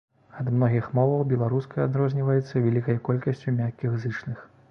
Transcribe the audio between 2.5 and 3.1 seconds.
вялікай